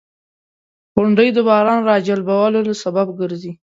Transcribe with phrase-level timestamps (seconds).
[0.93, 3.51] •غونډۍ د باران راجلبولو سبب ګرځي.